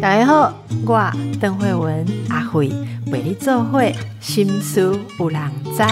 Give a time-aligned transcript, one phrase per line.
[0.00, 0.54] 大家好，
[0.84, 2.68] 我邓慧文阿慧
[3.06, 5.82] 为你做会心思有人知。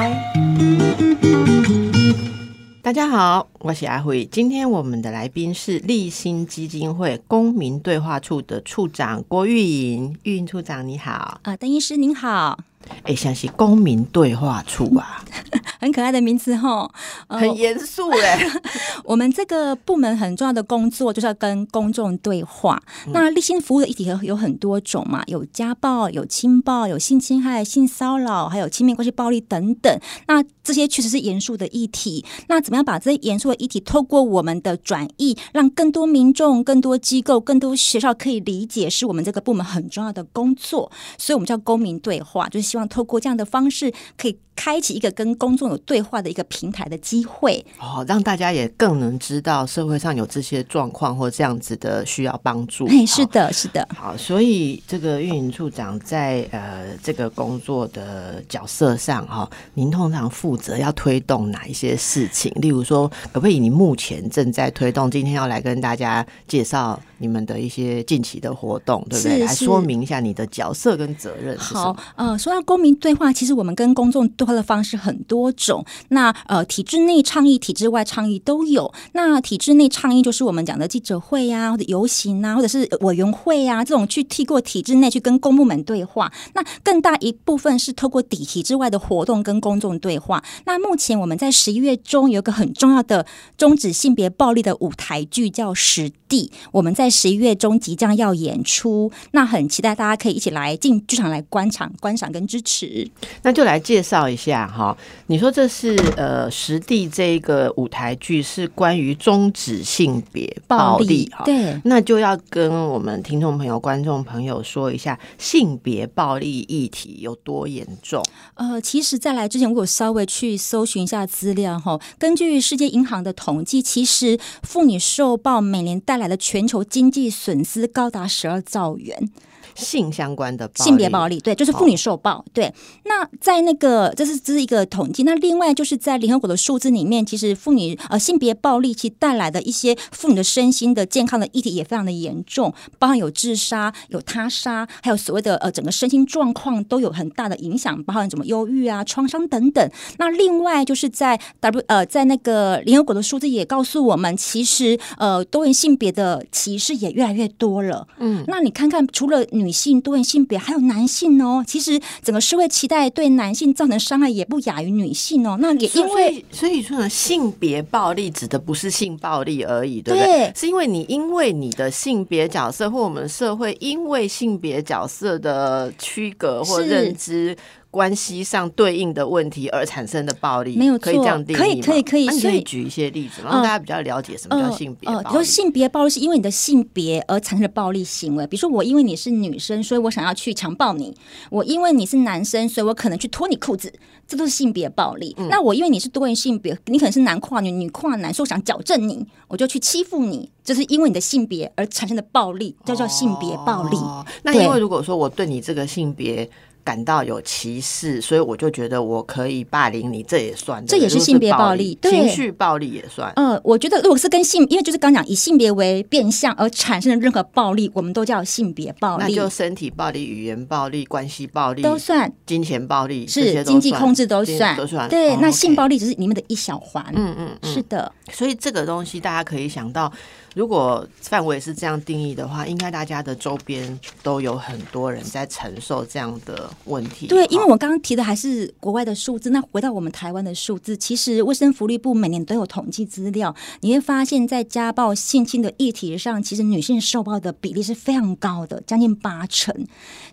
[2.83, 4.25] 大家好，我是阿慧。
[4.27, 10.17] 今天我们的来宾是立新基金会公民对话处的处长郭玉莹。
[10.25, 12.59] 玉莹处长你好，啊，邓医师您好。
[13.05, 15.25] 哎，像是公民对话处啊，
[15.79, 16.91] 很可爱的名字哈，
[17.29, 18.45] 很严肃哎。
[19.05, 22.83] 我们这个部门很重要的工作就是要跟公众对话。
[23.13, 29.99] 那立新服务的议题有很多种嘛，有家暴、有亲暴、有性侵害、性骚扰，还有亲密关系暴力等等。
[30.27, 32.25] 那这些确实是严肃的议题。
[32.49, 40.91] 那怎么样把这些严肃的议题透过我们的转译，让更多民众、更多机构、更多学校可以理解，是我们这个部门很重要的工作。
[41.17, 44.39] 所以，我们叫公民对话，就是希望透过这样的方式可以。
[44.63, 52.85] 开启一个跟公众有对话的一个平台的机会哦，让大家也更能知道社会上有这些状况或这样子的需要帮助。
[52.89, 53.89] 哎，是的，是的。
[53.97, 62.53] 好，所以这个运营处长在呃这个工作的角色上哈，您通常负责要推动哪一些事情？
[62.57, 69.39] 例如说，可不可以你目前正在推动，今天要来跟大家介绍你们的一些近期的活动，对不对？
[69.39, 71.57] 来说明一下你的角色跟责任。
[71.57, 74.50] 好，呃，说到公民对话，其实我们跟公众对。
[74.53, 78.93] 的方式很多种，那呃，体制内倡议、体制外倡议都有。
[79.13, 86.33] 那体制内倡议就是我们讲的记者会呀，或者游行啊，或者是委员会呀，这种去替过体制内去跟公部门对话。
[86.55, 90.43] 那更大一部分是透过体体制外的活动跟公众对话。
[90.65, 93.27] 那目前我们在十一月中有个很重要的
[93.57, 99.13] 终止性别暴力的舞台剧，叫《时地》，我们在十一月中即将要演出。
[99.31, 103.09] 那很期待大家可以一起来进剧场来观场、观赏跟支持。
[103.43, 104.41] 那就来介绍一。
[104.41, 118.25] 下哈，你说这是呃实地这个舞台剧是关于终止性别暴力哈，对，那就要跟我们听众朋友、观众朋友说一下性别暴力议题有多严重。
[118.55, 129.31] 呃，其实，在来之前，我有稍微去搜寻一下资料哈，根据世界银行的统计，其实妇女受暴每年带来的全球经济损失高达十二兆元。
[129.75, 132.45] 性相关的性别暴力，对，就是妇女受暴。
[132.53, 132.73] 对，
[133.05, 135.23] 那在那个这是这是一个统计。
[135.23, 149.91] 那另外就是在联合国的数字里面，其实妇女呃性别暴力其带来的一些妇女的身心的健康的议题也非常的严重，包含有自杀、有他杀，还有所谓的呃整个身心状况都有很大的影响，包含什么忧郁啊、创伤等等。
[150.19, 158.07] 那另外就是在 W 呃在那个联合国的数字也告诉我们，其实呃多元性别的歧视也越来越多了。
[158.19, 165.57] 嗯，那你看看除了女性多元性别还有男性哦，其实整个社会期待对男性造成伤害也不亚于女性哦。
[165.61, 170.53] 那也因为所以说呢，性别暴力指的不是性暴力而已，对不对？
[170.57, 177.57] 是因为你因为你的性别角色或我们社会因为性别角色的区隔或认知。
[177.91, 185.11] 关系上对应的问题而产生的暴力，没有可以这样定义可以可以可以，可以举一些例子，让大家比较了解什么叫性别。
[185.11, 191.13] 比如说性别暴力是因为你的性别而产生的暴力行为，比如说我因为你是女生，所以我想要去强暴你；
[191.51, 193.93] 我因为你是男生，所以我可能去脱你裤子，
[194.29, 195.35] 这都是性别暴力。
[195.49, 203.97] 那我因为你是多元性别，你可能是男跨女，女跨男，所以我想矫正你，我就去欺负你，就是因为你的性别而产生的暴力，叫做性别暴力。
[204.45, 206.49] 那因为如果说我对你这个性别。
[206.85, 213.33] 感到有歧视，所以我就觉得我可以霸凌你，这也算，这也是性别暴力，情绪暴力也算。
[213.37, 219.25] 嗯，我觉得如果是跟性，因为就是刚讲以性别为变相而产生的任何暴力，我们都叫性别暴力。
[219.35, 225.09] 那就身体暴力、语言暴力、关系暴力都算，金钱暴力是经济控制都算，都算。
[225.09, 227.05] 对，那性暴力只是里面的一小环。
[227.15, 228.11] 嗯嗯，是的。
[228.33, 230.13] 所以这个东西大家可以想到。
[230.55, 237.29] 如果范围是这样定义的话，应该大家的周边都有很多人在承受这样的问题。
[237.29, 249.73] 对，因为我刚刚提的还是国外的数字，那回到我们台湾的数字，其实卫生福利部每年都有统计资料，你会发现在家暴、性侵的议题上，其实女性受暴的比例是非常高的，将近八成。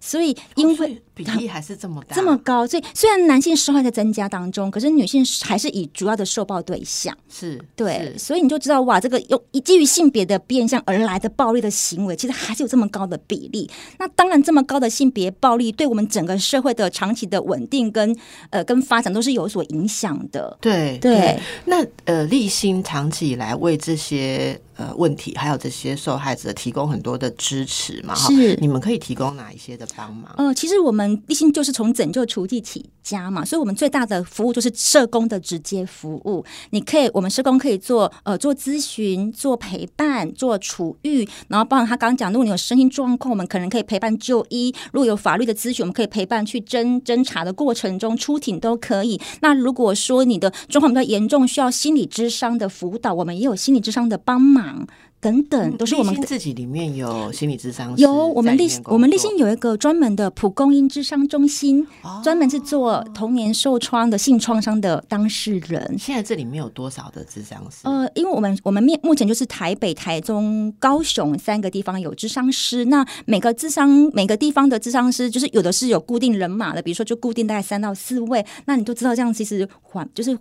[0.01, 7.15] 所以，因为比例还是这么大，这么高，所以虽然男性受害在增加当中，可是女性还是以主要的受暴对象。
[7.29, 10.06] 是对，所以你就知道哇，这个有基于性。
[10.09, 13.69] 别的变相而来的暴力的行为，其实还是有这么高的比例。
[13.99, 18.15] 那当然，这么高的性别暴力，对我们整个社会的长期的稳定跟
[18.49, 20.57] 呃跟发展都是有所影响的。
[20.61, 21.39] 对对。
[21.65, 24.59] 那呃，立新长期以来为这些。
[24.77, 28.15] 呃问题，还有这些受害者提供很多的支持嘛？
[28.15, 30.31] 是你们可以提供哪一些的帮忙？
[30.37, 36.45] 呃，其实我们立心就是从拯救雏妓起家嘛，所以我们最大的服务就是社工的直接服务。
[36.69, 49.19] 你可以，我们社工可以做呃做咨询、做陪伴、做处遇，然后包含他刚刚讲，如果你有身心状况，我们可能可以陪伴就医；如果有法律的咨询，我们可以陪伴去侦侦查的过程中出庭都可以。
[49.41, 54.66] 那如果说你的状况比较严重，需要心理智商的辅导，我们也有心理智商的帮忙。
[54.67, 54.85] 음
[55.27, 65.97] 等等，都是我们自己里面有心理智商有我们立我们立作新有一个专门的蒲公英智商中心，哦专门是做童年受创的性创伤的当事人。
[65.99, 67.79] 现在这里面有多少的智商师？
[67.83, 80.37] 呃，因为我们我们面目前就是台北、台中、高雄三个地方有智商师，那每个智商每个地方的智商师，就是有的是有固定人马的，比如说就固定大概三到四位，那你都知道这样其实还就是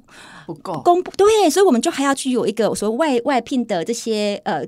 [0.47, 0.81] 不够。
[0.83, 4.65] 公布对，所以我们就还要去有一个所谓外外聘的这些呃。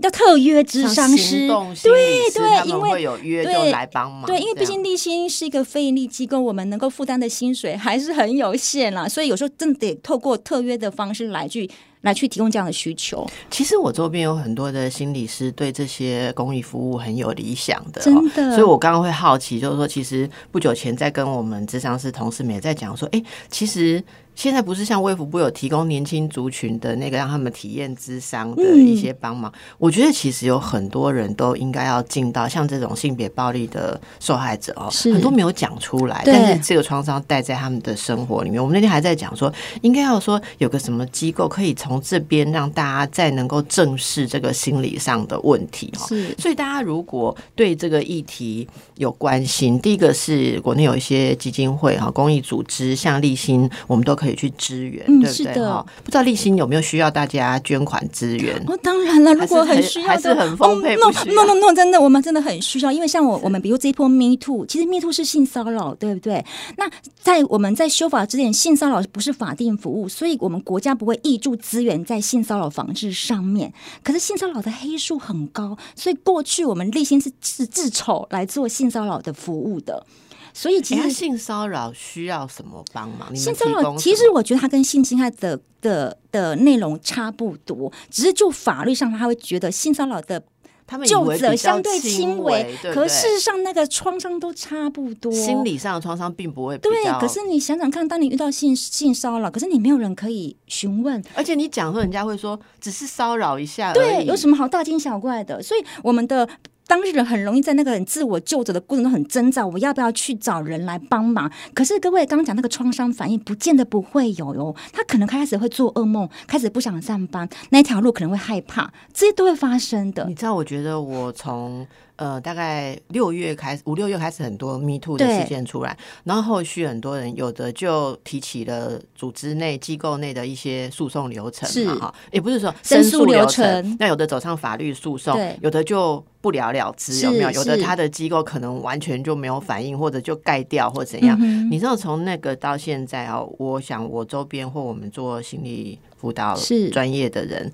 [0.00, 1.48] 叫特约智商像师
[1.82, 4.24] 对对因为会有约就对来帮忙。
[4.26, 13.24] 对，因为毕竟立新是一个非盈利机构，我们能够负担的薪水还是很有限啦，所以有时候真的得透过特约的方式来去来去提供这样的需求。
[13.50, 24.02] 其实我周边有很多的心理师对这些公益服务很有理想的、哦，真的所以我刚刚会好奇，就是说，其实不久前在跟我们智商师同事们也在讲说，哎，其实
[24.34, 38.60] 现在不是像卫福部有提供年轻族群的那个让他们体验智商的一些帮忙，我觉得其实有很多人都应该要进到像这种性别暴力的受害者哦，很多没有讲出来，但是这个创伤带在他们的生活里面。
[38.60, 39.52] 我们那天还在讲说，
[39.82, 46.06] 应该要说有个什么机构可以从这边让大家再能够正视这个心理上的问题哦。
[46.08, 55.86] 是所以大家如果对这个议题有关心，第一个是国内有一些基金会哈、公益组织，像立新，我们都可以去支援，嗯对不对是的哈？
[56.04, 58.56] 不知道立新有没有需要大家捐款支援？
[58.66, 66.44] 哦，当然了，如果很需要的，还是很丰沛哦 no no no no，真的，我们真的很需要，因为像我我们比如这一波 Me Too，其实 Me Too 是性骚扰，对不对？
[66.76, 66.88] 那
[67.20, 73.72] 在我们在修法之前，性骚扰不是法定服务，所以我们国家不会挹注资源在性骚扰防治上面。
[74.02, 80.06] 可是性骚扰的黑数很高，所以过去我们立新是是自筹来做性骚扰的服务的。
[80.52, 83.34] 所以其其实实性骚扰需要什么帮忙？
[83.34, 90.42] 性骚提扰其实我觉得它跟性侵害的的的内容差不多，只是就法律上他会觉得性骚扰的
[90.86, 95.32] 他们以就相对轻微微，，对对可事实上那个创伤都差不多。
[95.32, 105.62] 心理上的创伤并不会比对较，可是你想想看，当你遇到性性骚扰，可是你没有人可以询问，而且你讲说，人家会说只是骚扰一下而对，有什么好大惊小怪的？
[105.62, 106.46] 所以我们的。
[106.92, 111.50] 当事人很容易在那个很自我救责的过程中很挣扎，我要不要去找人来帮忙？
[111.72, 114.76] 可是各位刚刚讲那个创伤反应，不见得不会有哟。
[114.92, 120.34] 他可能开始会做噩梦，开始不想上班，那条路可能会害怕，这些都会发生的你。
[120.34, 121.86] 知道，我觉得我从
[122.22, 137.50] 呃大概六月开始，五六月开始很多 Me Too 的事件出来，然后后续很多人有的就提起了组织内、机构内的一些诉讼流程嘛，哈，也不是说申诉流程那有的走上法律诉讼，有的就不了了之，有没有？
[137.50, 141.36] 有的他的机构可能完全就没有反应，或者就盖掉或怎样。
[141.40, 147.72] 嗯你知道从那个到现在啊，我想我周边或我们做心理辅导是专业的人，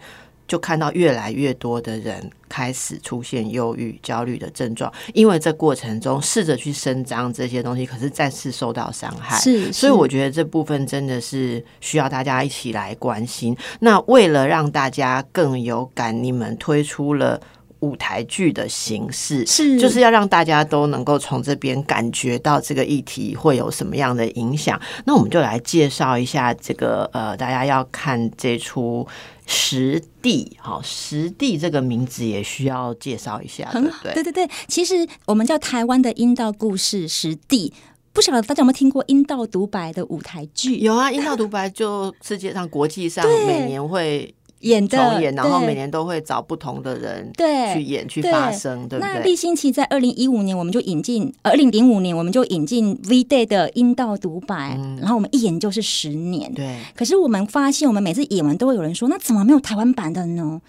[0.49, 9.39] 就看到越来越多的人开始出现忧郁、焦虑的症状，因为这过程中试着去伸张这些东西，可是再次受到伤害。
[9.39, 13.57] 是，所以我觉得这部分真的是需要大家一起来关心。
[13.81, 17.41] 那为了让大家更有感，你们推出了。
[17.81, 24.81] 舞台剧的形式是就是要让大家都能够从这边感觉到这个议题会有什么样的影响。
[25.05, 29.07] 那我们就来介绍一下这个呃，大家要看这出
[29.47, 33.91] 《实地》好，《实地》这个名字也需要介绍一下，对很对？
[33.91, 37.73] 好对对对，其实我们叫台湾的阴道故事实地。
[38.11, 40.79] 不晓得大家有没有听过阴道独白的舞台剧？
[40.79, 49.15] 有啊，阴道独白就世界上国际上每年会演的重演，然后每年都会找不同的人对去演去发声，对不对？
[49.15, 56.51] 那立新奇在二零一五年我们就引进，二零零五年我们就引进 V Day 的阴道独白，然后我们一演就是十年。
[56.53, 60.61] 嗯对，可是我们发现，我们每次演完都会有人说，那怎么没有台湾版的呢？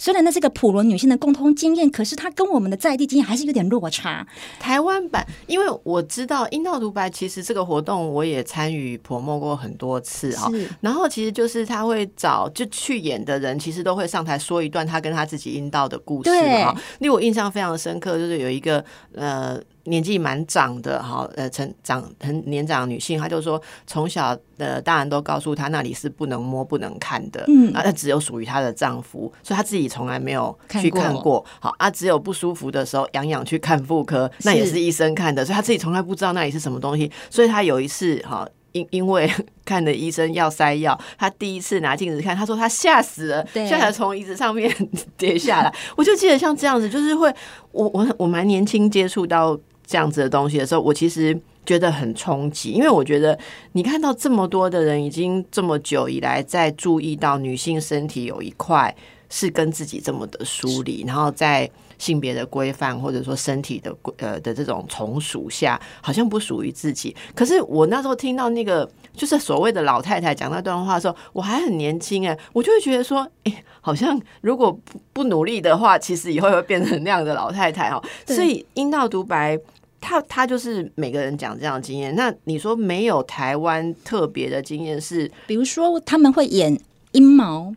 [0.00, 4.26] 虽然那是个普罗女性的共通经验，可是它跟我们的在地经验还是有点落差。
[4.58, 10.50] 台湾版，因为我知道阴道独白，其实这个活动我也参与 promo 过很多次哈。
[10.50, 16.74] 是然后其实就是他会找就去演的人，其实都会上台说一段他跟他自己阴道的故事对哈。
[17.00, 18.82] 令我印象非常深刻，就是有一个
[19.14, 31.44] 呃年纪蛮长的哈，呃，成长很年长的女性，她就说从小的大人都告诉她那里是不能摸、不能看的，嗯，啊，那只有属于她的丈夫，所以她自己从来没有去看过。
[31.58, 37.10] 好啊，只有不舒服的时候，痒痒去看妇科，那也是医生看的，所以她自己从来不知道那里是什么东西。
[37.30, 38.48] 所以她有一次哈。
[38.72, 39.28] 因因为
[39.66, 44.72] 看的医生要塞药，她第一次拿镜子看，她说她吓死了，吓得从椅子上面
[45.18, 45.74] 跌下来。
[45.96, 47.34] 我就记得像这样子，就是会
[47.72, 49.58] 我我我蛮年轻接触到
[49.90, 53.36] 这样子的东西的时候，我其实觉得很冲击，因为我觉得
[53.72, 58.94] 你看到这么多的人已经这么久以来在注意到女性身体有一块
[59.28, 61.68] 是跟自己这么的疏离，然后在。
[62.00, 67.14] 性别的规范，或者说身体的呃的这种从属下，好像不属于自己。
[67.34, 78.02] 可是我那时候听到那个就是所谓的老太太讲那段话的时候，我还很年轻哎，我就会觉得说，哎，好像如果不不努力的话，其实以后会变成那样的老太太哦。
[78.26, 79.58] 所以阴道独白，
[80.00, 82.14] 他他就是每个人讲这样的经验。
[82.14, 86.78] 那你说没有台湾特别的经验是，比如说他们会演
[87.12, 87.74] 阴毛。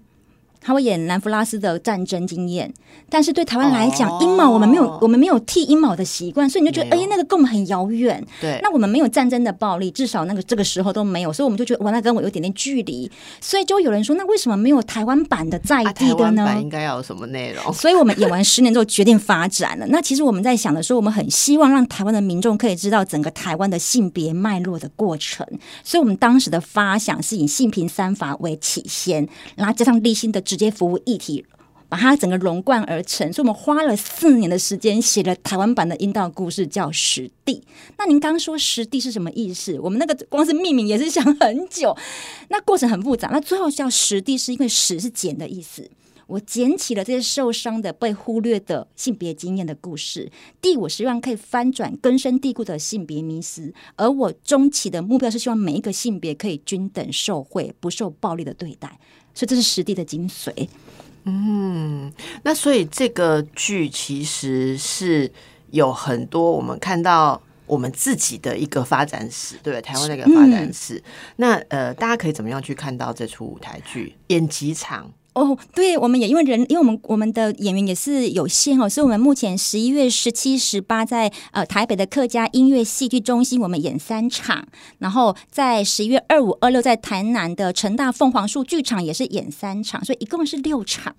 [0.64, 2.74] 他会演南弗拉斯的战争经验，
[3.10, 8.26] 但是对台湾来讲，阴谋我们没有，我们没有剃阴谋的习惯，所以你就觉得，哎，那个跟我们很遥远。
[8.40, 13.12] 对，那我们没有战争的暴力，至少那个这个时候都没有，所以我们就觉得，哇，那跟我有点点距离。
[13.42, 16.58] 所以就有人说，那为什么没有台湾版的在地的呢？
[16.62, 17.74] 应该要有什么内容？
[17.74, 19.86] 所以我们演完十年之后决定发展了。
[19.88, 25.46] 那其实我们在想的时候，我们很希望让台湾的民众可以知道整个台湾的性别脉络的过程。
[25.84, 31.46] 所以我们当时的发想是以性平三法为起先，然后加上立新的直接服务议题。
[31.90, 37.56] 把它整个融贯而成，所以我们花了四年的时间写了台湾版的阴道故事，叫《实地》。
[38.00, 39.80] 那您刚说“实地”是什么意思？
[39.80, 41.96] 我们那个光是命名也是想很久，
[42.50, 43.30] 那过程很复杂。
[43.32, 45.88] 那最后叫“实地”，是因为“拾”是捡的意思。
[46.26, 50.32] 我捡起了这些受伤的、被忽略的性别经验的故事。
[50.60, 58.98] 第，我希望可以翻转根深蒂固的性别迷思，而我终极的目标是希望每一个性别可以均等受惠，不受暴力的对待。
[59.34, 60.68] 所以这是实地的精髓。
[61.26, 62.12] 嗯，
[62.44, 65.32] 那所以这个剧其实是
[65.72, 71.02] 有很多我们看到我们自己的一个发展史，对台湾那个发展史。
[71.38, 74.16] 那呃，大家可以怎么样去看到这出舞台剧？
[74.28, 75.12] 演几场？
[75.34, 84.68] 哦，对，我们也因为人，因为我们我们的演员也是有限哦，所以我们目前十一月十七、十八在呃台北的客家音乐戏剧中心，我们演三场，
[85.00, 91.16] 然后在十一月二五、二六在台南的成大凤凰树剧场也是演三场，所以一共是六场。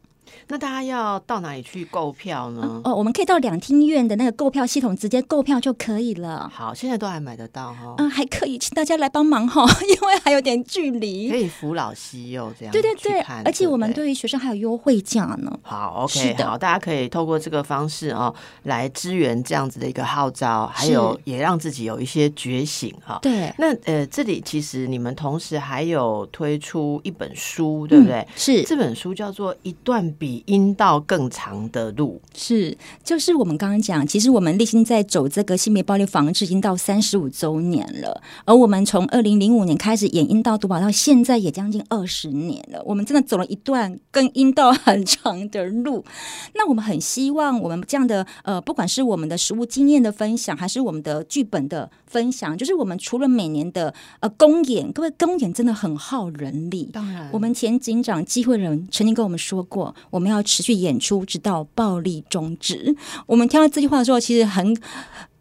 [0.48, 2.80] 那大家要到哪里去购票呢？
[2.84, 6.50] 哦，我们可以到两厅院的那个购票系统直接购票就可以了。
[6.52, 7.94] 好，现在都还买得到哈。
[7.98, 11.30] 嗯，还可以，请大家来帮忙哈， 因为还有点距离。
[11.30, 12.72] 可以扶老西幼这样。
[12.72, 15.58] 对对对，而且我们对于学生还有优惠价呢。
[15.62, 18.34] 好，OK，好，大家可以透过这个方式哦，
[18.64, 23.18] 来支援这样子的一个号召，还有也让自己有一些觉醒哈。
[23.22, 23.52] 对。
[23.58, 28.26] 那呃，这里其实你们同时还有推出一本书，对不对？
[28.36, 28.62] 是。
[28.64, 32.20] 这本书叫做《一段比阴道更长的路》。
[32.36, 46.04] 是，就是我们刚刚讲，其实我们立心在走这个性别暴力防治已经到三十五周年了，而我们从二零零五年开始演阴道毒保到现在也将近二十年了，我们真的走了一段跟阴道很长的路。
[46.54, 56.90] 那我们很希望我们这样的呃，不管是我们的实物经验的分享，还是我们的剧本的分享，就是我们除了每年的呃公演，各位公演真的很耗人力。
[56.92, 62.96] 当然，我们前警长机会人曾经跟我们说过，我们我们要持续演出直到暴力终止。
[63.26, 64.74] 我们听到这句话的时候，其实很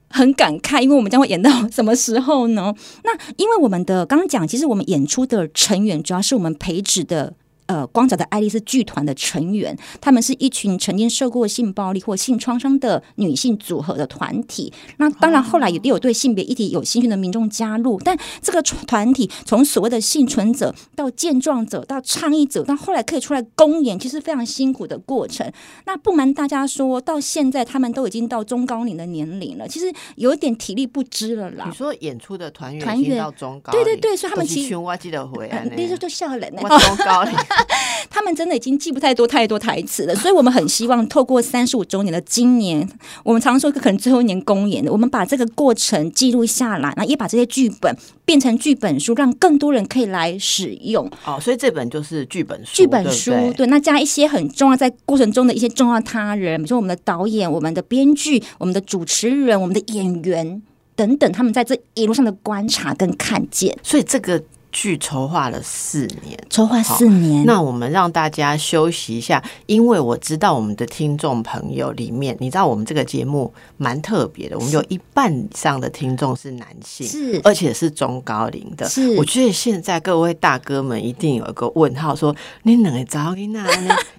[0.10, 2.76] 很感慨，因为我们将会演到什么时候呢？
[3.06, 7.34] 那因为我们的刚刚讲，其实我们演出的成员主要是我们培植的。
[7.68, 14.72] 呃，光脚的爱丽丝剧团的成员，他们是一群曾经受过性暴力或性创伤的女性组合的团体。
[14.98, 18.00] 那当然，后来也有对性别议题有兴趣的民众加入。
[18.04, 25.50] 但这个团体从所谓的幸存者到健壮者到倡议者，到后来可以出来公演，其实非常辛苦的过程。
[25.86, 31.66] 那不瞒大家说，到现在他们都已经到中高龄的年龄了，其实有点体力不支了啦。
[31.70, 36.62] 你说演出的团员团员到中高，对对对，所以他们其实我记得回来，那时候就笑人呢。
[36.62, 37.34] 中高龄。
[38.10, 42.88] 他们真的已经记不太多太多台词了，所以我们很希望透过三十五周年的今年，
[43.24, 47.96] 我们常说可能最后一年公演的，我们把这个过程记录下来，然后也把这些剧本
[48.26, 51.10] 变成剧本书，让更多人可以来使用。
[51.26, 60.62] 哦，所以这本就是剧本书，剧本书对，那加一些很重要在过程中的一些重要他人，比如说我们的导演、我们的编剧、我们的主持人、我们的演员
[60.96, 63.78] 等等，他们在这一路上的观察跟看见。
[63.82, 64.44] 所以这个。
[64.74, 67.46] 剧筹划了四年，筹划四年。
[67.46, 78.90] 那我们让大家休息一下，因为我知道我们的听众朋友里面，你知道我们这个节目蛮特别的，我们有一半以上的听众是男性，是而且是中高龄的。
[78.90, 83.64] 是，我觉得现在各位大哥们一定有一个问号，说你两个早你那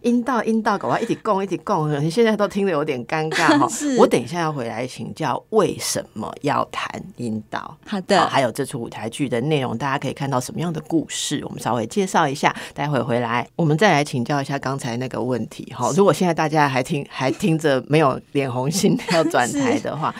[0.02, 3.68] 阴道阴道搞我一起供一起供，你现在都听得有点尴尬哈。
[3.98, 7.76] 我等一下要回来请教为什么要谈阴道。
[7.84, 11.42] 好的，还有这出舞台剧的内容，大家可以看到什么样的故事？
[11.44, 12.54] 我们稍微介绍一下。
[12.74, 15.64] 待会回来，我们再来请教一下刚才那个问题。
[15.74, 20.14] 哈，如果现在大家还听还听着没有脸红心跳转台的话，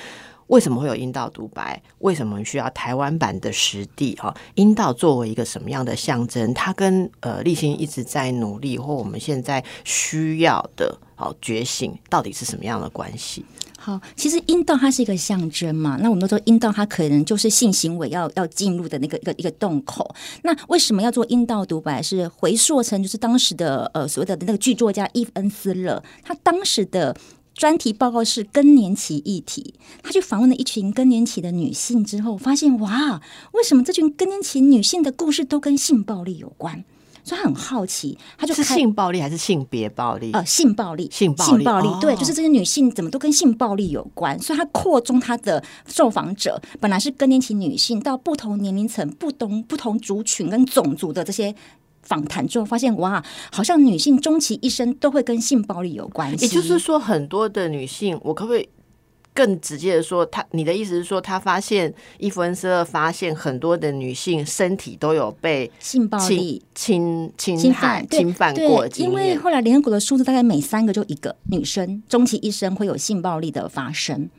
[0.48, 1.82] 为什么会有阴道独白？
[2.00, 4.14] 为什么需要台湾版的实地？
[4.16, 6.52] 哈，阴道作为一个什么样的象征？
[6.54, 13.44] 它跟呃立新一直在努力，或我们现在需要的哦觉醒，到底是什么样的关系？
[13.78, 20.14] 好，其实阴道它是一个象征嘛，那我们都说阴道它可能就是性行为要要进入的那个一个一个洞口。
[20.42, 22.02] 那为什么要做阴道独白？
[22.02, 27.14] 是回溯成就是当时的呃所谓的那个剧作家伊恩斯勒，他当时的
[27.54, 36.84] 专题报告是更年期议题，他去访问了一群更年期的女性之后，发现哇，为什么这群更年期女性的故事都跟性暴力有关？
[37.26, 40.30] 所以他很好奇，他就是性暴力还是性别暴力？
[40.32, 44.38] 呃，性暴力，性性暴力，对，就是这些女性怎么都跟性暴力有关。
[44.38, 51.54] 所以他扩充他的受访者，本来是更年期女性，到不同年龄层、不同不同族群跟种族的这些
[52.04, 56.44] 访谈之后，发现哇，好像女性终其一生都会跟性暴力有关系。
[56.44, 58.68] 也就是说，很多的女性，我可不可以？
[59.36, 74.30] 更直接的说，他你的意思是说，他发现伊芙恩斯勒发现很多的女性身体都有被性暴力侵侵侵害侵犯过，因为后来联合国的数字大概每三个就一个女生终其一生会有性暴力的发生。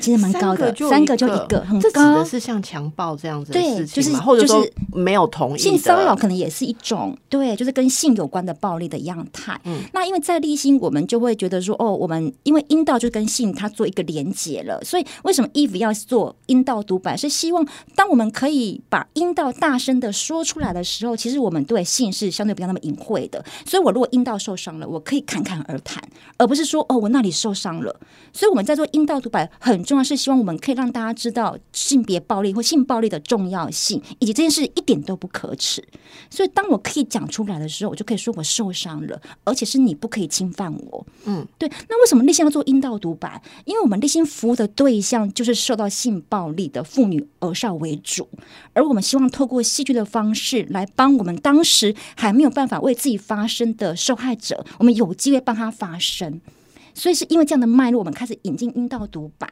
[0.00, 1.80] 其实蛮高的，三个就一个，很高。
[1.80, 4.20] 这指的是像强暴这样子的事情吗？
[4.20, 9.60] 或者说没有同意性骚扰，可能也是一种对，就是跟性有关的暴力的样态。
[9.64, 17.16] 嗯，那因为在立心，我们就会觉得说，哦，我们因为阴道就跟性它做一个连结了，所以为什么 Eve 要做阴道独白？
[17.16, 23.44] 是希望当我们可以把阴道大声的说出来的时候，其实我们对性是相对不要那么隐晦的。
[23.66, 26.00] 所以我如果阴道受伤了，我可以侃侃而谈，
[26.36, 27.94] 而不是说哦，我那里受伤了。
[28.32, 29.87] 所以我们在做阴道独白很。
[29.88, 35.82] 重要是希望我们可以让大家知道性别暴力或性暴力的重要性，以及这件事一点都不可耻。
[36.28, 41.06] 所以，当我可以讲出来的时候，我就可以说我受伤了，而且是你不可以侵犯我。
[41.24, 41.66] 嗯，对。
[41.88, 43.42] 那为什么立心要做阴道独白？
[43.64, 48.28] 因为我们立心服务的对象就是受到性暴力的妇女儿少为主，
[48.74, 56.42] 而我们希望透过戏剧的方式来帮我们当时还没有办法为自己发声的受害者，我们有机会帮他发声。
[56.92, 59.48] 所以是因为这样的脉络，我们开始引进阴道独白。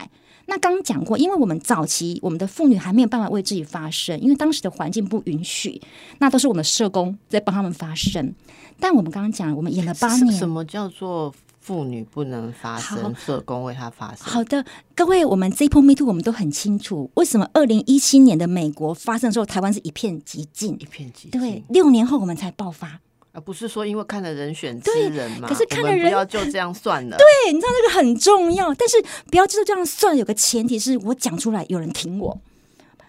[0.47, 5.81] 那刚刚讲过，因为我们早期我们的妇女还没有办法为自己发声，因为当时的环境不允许，
[6.19, 8.35] 那都是我们社工在帮他们发声。
[8.79, 13.15] 但我们刚刚讲，我们演了八年，什么叫做妇女不能发声？
[13.17, 14.19] 社工为她发声。
[14.19, 21.31] 好的，各位，我们这一波 Me Too 我们都很清楚，为什么二零一七年的美国发生的时候，台湾是一片寂静，一片寂静。
[21.33, 23.01] 对，六年后我们才爆发。
[23.37, 27.17] 而不是说因为看了人选之人嘛，可是看了人不要就这样算了。
[27.21, 28.97] 对，你知道这个很重要，但是
[29.31, 30.17] 不要就这样算。
[30.17, 32.41] 有个前提是我讲出来有人听我，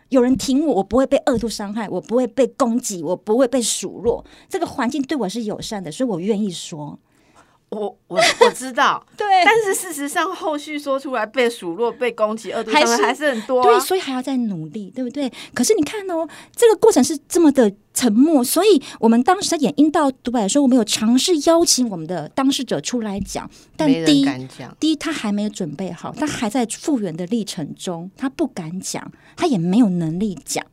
[0.10, 4.26] 有人听我，我不会被恶度伤害，我不会被攻击，我不会被数落。
[4.50, 7.00] 这个环境对我是友善的，所以我愿意说。
[7.70, 15.32] 我我我知道， 对，但是事实上后续说出来被数落、被攻击、恶毒伤害还是很多，对，所以还要再努力，对不对？
[15.54, 24.48] 可是你看哦，这个过程是这么的沉默，所以我们当时在演阴道独白的时候，我们有尝试邀请我们的当事者出来讲，但第一，
[24.80, 30.66] 第一他还没有准备好，他还在复原的历程中，他不敢讲，他也没有能力讲。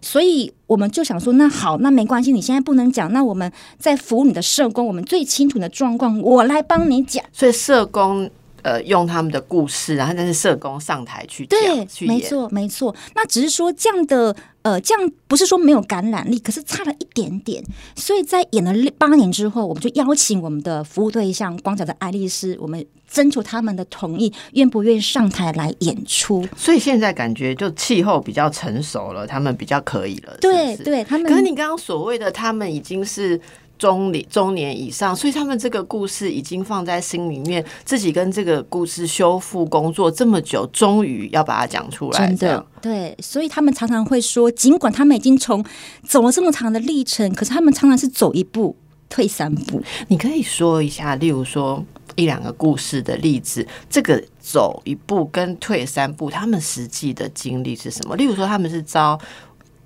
[0.00, 7.24] 所以我们就想说，那好，那没关系，你现在不能讲，那我们在服务你的社工，我们最清楚的状况，我来帮你讲。
[7.32, 8.30] 所以社工
[8.62, 12.94] 呃用他们的故事，然后但是社工上台去对，没错没错。
[13.14, 14.34] 那只是说这样的。
[14.62, 17.64] 呃，这样不是说没有感染力，可是差了一点点。
[17.94, 26.46] 所以在演了八年之后，我们就邀请我们的服务对象光脚的爱丽丝，我们征求他们的同意，愿不愿意上台来演出。
[26.54, 30.36] 所以现在感觉就气候比较成熟了，他们比较可以了。
[30.38, 31.26] 对，对他们。
[31.26, 33.40] 可是你刚刚所谓的他们已经是。
[33.78, 42.26] 中年中年以上，所以他们这个故事已经放在心里面，自己跟这个故事修复工作这么久，终于要把它讲出来。
[42.26, 45.64] 真的，对，所以他们常常会说，尽管他们已经从
[46.04, 48.76] 走了这么长的历程，可是他们常常是走一步
[49.08, 49.80] 退三步。
[50.08, 51.84] 你可以说一下，例如说
[52.16, 58.16] 一两个故事的例子，这个走一步跟退三步，他们实际的经历是什么？
[58.16, 59.18] 例如说，他们是遭。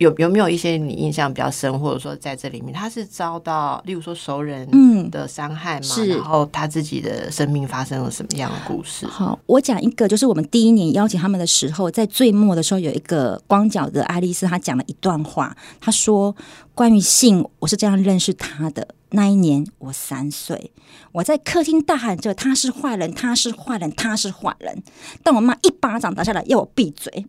[0.02, 5.82] 有有没有一些你印象比较深，或者说在这里面他是遭到，例如说熟人嗯的伤害吗？
[5.82, 9.06] 是然后他自己的生命发生了什么样的故事？
[9.06, 16.34] 好，我讲一个，就是我们第一年邀请他们的时候，在最末的时候，有一个光脚的爱丽丝，她讲了一段话，她说
[16.74, 18.88] ：“关于性，我是这样认识他的。
[19.10, 20.72] 那一年我三岁，
[21.12, 24.82] 我在客厅大喊着他是坏人，他是坏人，他是坏人。
[25.22, 27.26] 但我妈一巴掌打下来，要我闭嘴。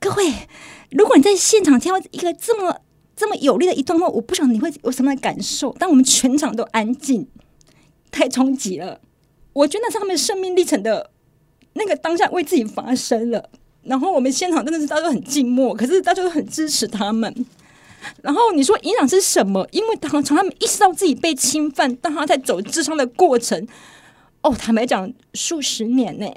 [0.00, 0.32] 各位，
[0.90, 2.80] 如果你在现场听到一个这么
[3.16, 5.74] 这么有力的一段话，我不晓得你会有什么感受。
[5.78, 7.28] 但我们全场都安静，
[8.10, 9.00] 太冲击了。
[9.52, 11.10] 我觉得那是他们生命历程的
[11.72, 13.50] 那个当下为自己发声了。
[13.82, 17.46] 然后我们现场真的是大家都很静默，可是大家都很支持他们。
[18.22, 19.66] 然后你说影响是什么？
[19.72, 23.66] 因为当从他们意识到自己被侵犯，当他在走智商的过程，
[24.42, 26.32] 哦，坦白讲，数十年呢、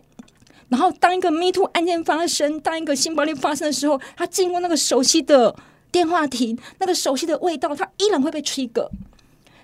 [0.72, 5.54] 然后当一个 Me Too 案件发生，当一个性暴力发生的时候，他经过那个熟悉的
[5.92, 8.90] 电话亭，那个熟悉的味道，他依然会被 trigger。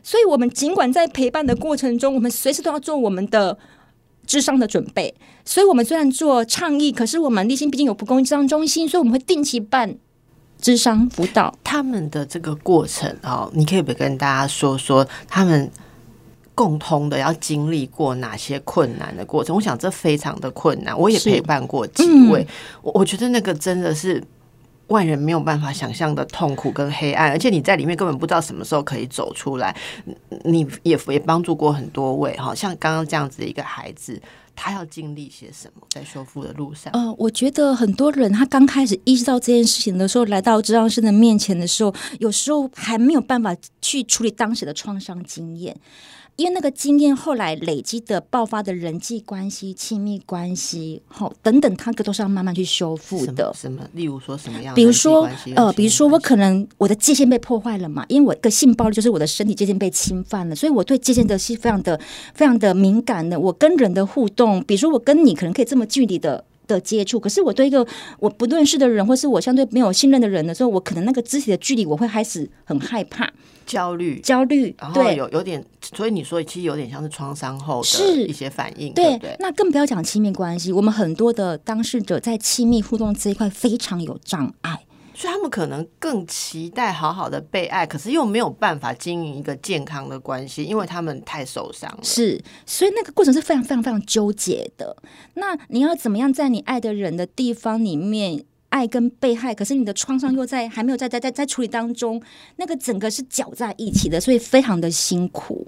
[0.04, 3.58] 所以，我们尽管在陪伴的过程中，我们随时都要做我们的
[4.26, 5.16] 智商的准备。
[5.46, 9.96] 所以，我们虽然做倡议，可是我们立新毕竟有不公英智商中心，所以我们会定期办
[10.60, 11.56] 智商辅导。
[11.64, 15.72] 他们的这个过程哦，你可以不可以跟大家说说他们
[16.58, 19.56] 共通的要经历过哪些困难的过程？
[19.56, 22.48] 我想这非常的困难，我也陪伴过几嗯位，
[22.82, 24.24] 我我觉得那个真的是。
[24.88, 29.76] 外人没有办法想象的痛苦跟黑暗，而且你在里面根本不知道什么时候可以走出来。
[30.46, 34.18] 你也也帮助过很多位，哈，像刚刚这样子的一个孩子，
[34.56, 36.90] 他要经历些什么在修复的路上？
[36.94, 45.76] 呃，我觉得很多人他刚开始意识到这件事情的时候，来到智商师的面前的时候，有时候还没有办法去处理当时的创伤经验。
[46.38, 53.54] 因为那个经验后来累积的爆发的人际关系、亲密关系，好等等，它个都是要慢慢去修复的么。
[53.56, 53.90] 什么？
[53.94, 54.76] 例如说什么样？
[54.76, 62.00] 比如说，呃，比如说我可能我的界限被破坏了嘛，因为我一个性暴力就是我的身体界限被侵犯了，所以我对界限的是非常的、
[62.36, 63.40] 非常的敏感的。
[63.40, 66.46] 我跟人的互动，比如说我跟你可能可以这么距离的。
[66.68, 67.86] 的接触，可是我对一个
[68.20, 73.32] 我不认识的人，或是我相对没有信任的人的时候，我可能那个肢体的距离，我会开始很害怕、
[73.66, 74.76] 焦虑，焦虑。
[74.80, 75.64] 然后对，有有点，
[75.96, 79.38] 所以你说其实有点像是创伤后的是一些反应，对对对？
[79.40, 84.84] 那更不要讲亲密关系，我们很多的当事者在亲密互动这一块非常有障碍。
[85.18, 92.04] 所以他们可能更期待好好的被爱，可是又没有办法经营一个健康的关系，因为他们太受伤了。
[92.04, 94.96] 是，所以那个过程是非常非常非常纠结的。
[95.34, 102.22] 那你要怎么样在你爱的人的地方里面，爱跟被害，可是你的创伤又在还没有在在在在处理当中，
[102.58, 105.68] 那个整个是搅在一起的，所以非常的辛苦。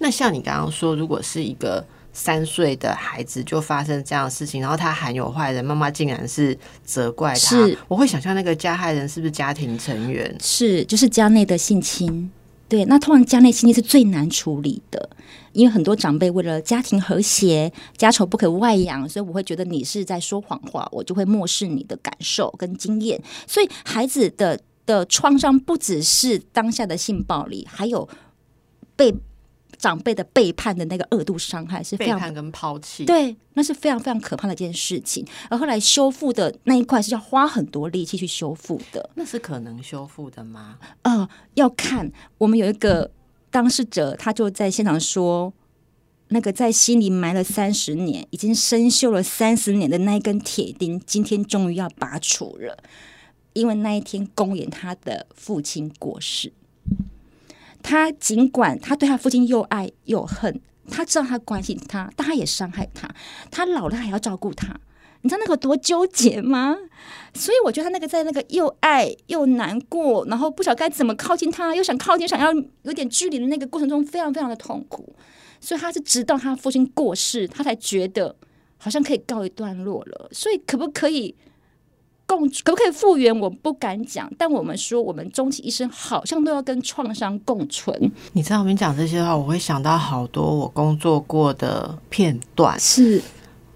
[0.00, 10.36] 那像你刚刚说，如果是一个三岁的孩子就发生这样的事情，然后他含有坏人，妈妈竟然是责怪他是，我会想象那个加害人是不是家庭成员？
[10.40, 12.30] 是，就是家内的性侵。
[12.68, 15.10] 对，那通常家内性侵是最难处理的，
[15.52, 23.22] 因为很多长辈为了家庭和谐、家丑不可外扬，所以我会觉得你是在说谎话，我就会漠视你的感受跟经验。
[23.46, 28.08] 所以孩子的的创伤不只是当下的性暴力，还有
[28.96, 29.14] 被
[29.82, 35.26] 长辈的背叛的那个恶度伤害是非常背叛跟抛弃，对，那是非常非常可怕的一件事情。
[35.50, 39.10] 而后来修复的那一块是要花很多力气去修复的。
[39.16, 40.78] 那是可能修复的吗？
[41.02, 43.10] 呃，要看我们有一个
[43.50, 45.52] 当事者，他就在现场说，
[46.28, 52.78] 那个在心里埋了三十年，已经生锈了三十年的那一根铁钉，今天终于要拔除了，
[53.52, 56.52] 因为那一天公演他的父亲过世。
[57.82, 63.08] 他尽管他对他父亲又爱又恨，他知道他关心他，但他也伤害他。
[63.50, 64.68] 他老了还要照顾他，
[65.22, 66.76] 你知道那个多纠结吗？
[67.34, 75.14] 所以我觉得他那个在那个又爱又难过，然后不晓得该怎么靠近他，又想靠近，想要有点距离的那个过程中，非常非常的痛苦。
[75.60, 78.34] 所以他是直到他父亲过世，他才觉得
[78.78, 80.28] 好像可以告一段落了。
[80.32, 81.34] 所以可不可以
[82.38, 83.36] 共，可不可以复原？
[83.38, 88.12] 我不敢讲，但我们说，我们终其一生好像都要跟创伤共存。
[88.32, 92.78] 你知道，我们讲这些话，我会想到好多我工作过的片段。
[92.78, 93.20] 是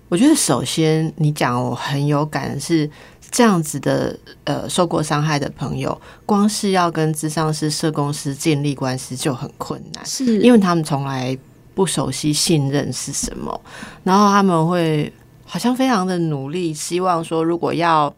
[0.09, 2.89] 我觉得首先你讲我很有感的是
[3.31, 11.37] 这样子的，呃，受过伤害的朋友，光是要跟智商师、社公司建立关系就很困难，是，因为他们从来
[11.75, 13.61] 不熟悉信任是什么，
[14.05, 15.13] 然后他们会
[15.45, 18.15] 好像非常的努力，希望说如果要。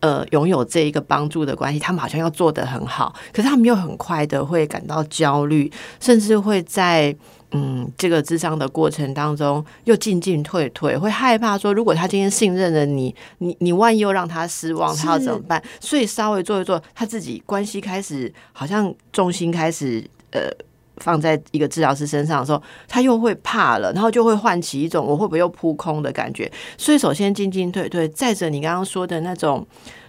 [0.00, 7.14] 呃，拥有这一个帮助的关系，他们好像要做得很好，可是他们又很快的会感到焦虑，甚至会在
[7.52, 15.62] 嗯，这个智商的过程当中又进进退退，会害怕说，如果他今天信任了你，你你万一又让他失望，他要怎么办？
[15.80, 20.50] 所以稍微做一做，他自己关系开始好像重心开始呃
[20.98, 26.50] 放在一个治疗师身上的时候，他又会怕了，然后就会唤起一种我会不会又扑空的感觉。
[26.76, 29.66] 所以首先进进退退，再者你刚刚说的那种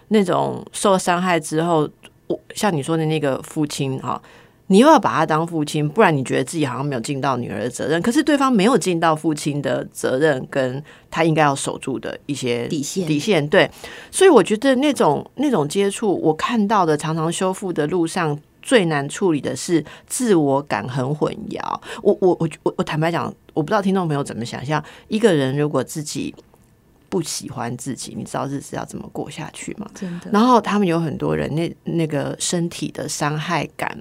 [0.10, 1.90] 那种受伤害之后，
[2.28, 4.22] 我像你说的那个父亲哈。
[4.70, 13.08] 你又要把他当父亲，不然你觉得自己好像没有尽到女儿的责任，可是对方没有尽到父亲的责任，跟他应该要守住的一些底线。
[13.08, 13.72] 底线对，
[14.12, 21.62] 所以我觉得那种那种接触，我看到的常常修复的路上最难处理的是自我感很混淆。
[22.04, 26.36] 我我我我我坦白讲，我不知道听众朋友怎么想象，一个人如果自己
[27.08, 29.90] 不喜欢自己，你知道日子要怎么过下去吗？
[29.96, 30.30] 真的。
[30.34, 33.98] 然后他们有很多人，那那个身体的伤害感。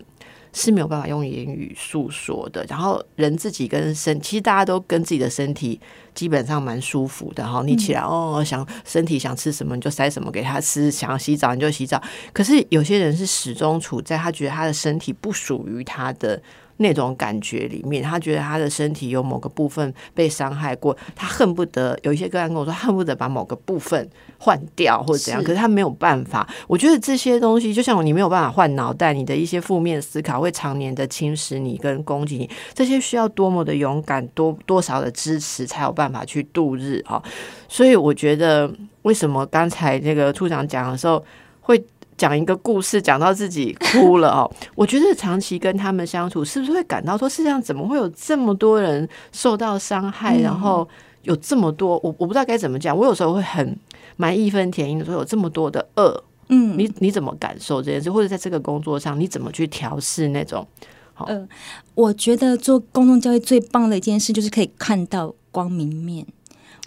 [0.58, 2.64] 是没有办法用言语诉说的。
[2.66, 5.78] 然后人自己跟身，其实大家都跟自己的身体
[6.14, 7.62] 基本上蛮舒服的哈。
[7.62, 12.02] 你起来哦，想身体想吃什么你就塞什么给他吃，想要洗澡你就洗澡。
[12.32, 16.42] 可是有些人是始终处在他觉得他的身体不属于他的。
[16.78, 24.08] 那种感觉里面，他觉得他的身体有某个部分被伤害过，他恨不得有一些个案跟我说，恨不得把某个部分
[24.38, 26.46] 换掉或者怎样，可是他没有办法。
[26.66, 37.22] 我觉得这些东西，就像你没有办法换脑袋，你的一些负面思考会常年的侵蚀你跟攻击你，这些需要多么的勇敢，多多少的支持才有办法去度日哈。
[37.68, 38.70] 所以我觉得，
[39.02, 41.24] 为什么刚才那个处长讲的时候
[41.60, 41.82] 会。
[42.16, 44.50] 讲一个故事，讲到自己哭了哦。
[44.74, 50.88] 我觉得长期跟他们相处，是不是会感到说，世界上怎么会有这么多人受到伤害，然后
[51.22, 52.96] 有这么多，我我不知道该怎么讲。
[52.96, 53.78] 我有时候会很
[54.16, 56.24] 蛮义愤填膺的说，有这么多的恶。
[56.48, 58.10] 嗯，你你怎么感受这件事？
[58.10, 60.66] 或者在这个工作上，你怎么去调试那种？
[61.12, 61.48] 好，嗯，
[61.94, 66.24] 我觉得做公众教育最棒的一件事，就是可以看到光明面。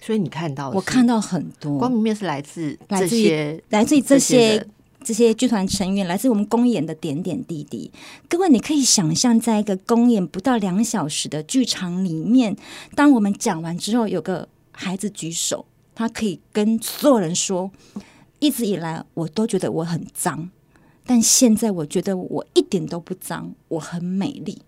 [0.00, 4.66] 所以你看到，我看到很多光明面是来自这些，来自于这些。
[5.02, 7.90] 这些剧团成员来自我们公演的点点滴滴，
[8.28, 12.54] 各位，你可以想象，在一个公演不到两小时的剧场里面，
[12.94, 17.70] 当我们讲完之后，有个孩子举手，他可以跟所有人说
[18.40, 20.50] ：“一直以来，我都觉得我很脏，
[21.06, 24.60] 但现在我觉得我一点都不脏，我很美丽。”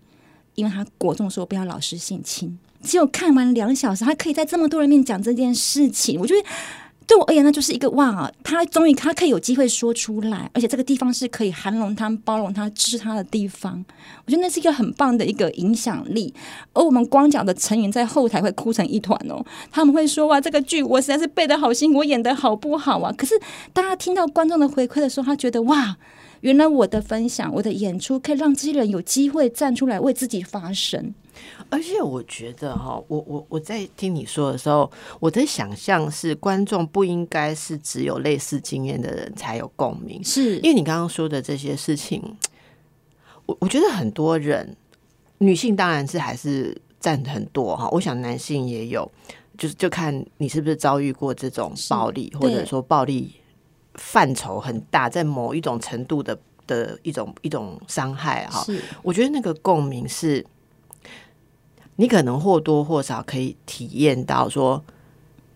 [0.55, 6.47] 因为他国中说不要老师性侵，只有看完两小时，他可以在这么多人面讲这件事情，我觉得。
[7.05, 8.31] 对我而言，那就是一个哇！
[8.43, 13.83] 他终于他可以有机会说出来，而且这个地方是可以涵容他、包容他、支持他的地方。
[14.25, 16.33] 我觉得那是一个很棒的一个影响力。
[16.73, 23.13] 而我们光脚的成员在后台会哭成一团哦，他们会说哇，这个剧我实在是背的好辛苦，演的好不好啊？
[23.17, 23.39] 可是
[23.73, 25.97] 当他听到观众的回馈的时候，他觉得哇，
[26.41, 31.13] 原来我的分享、我的演出可以让这些人有机会站出来为自己发声。
[31.69, 40.57] 而且我觉得哈，我我我在听你说的时候，我的想象是观众不应该是只有类似经验的人才有共鸣，是。
[40.57, 42.21] 因为你刚刚说的这些事情，
[43.45, 44.75] 我我觉得很多人，
[45.39, 49.11] 女性当然是还是占很多哈，我想男性也有，
[49.57, 53.33] 就是就看你是不是遭遇过这种暴力，或者说暴力
[53.95, 58.63] 范畴很大，在某一种程度的的一种一种伤害哈，
[59.01, 60.45] 我觉得那个共鸣是。
[61.95, 64.83] 你可能或多或少可以体验到，说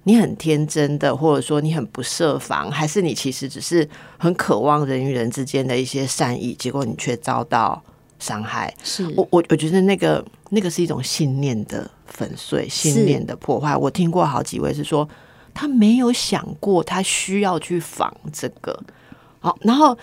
[0.03, 7.81] 你很天真的，或者说你很不设防，还是你其实只是很渴望人与人之间的一些善意，结果你却遭到
[8.19, 8.73] 伤害。
[8.83, 13.75] 是我我我觉得那个那个是一种信念的粉碎，信念的破坏。
[13.75, 15.07] 我听过好几位是说，
[15.53, 18.79] 他没有想过他需要去防这个，
[19.39, 19.97] 好，然后。